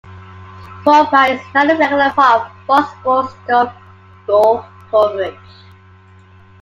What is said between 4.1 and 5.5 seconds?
golf coverage.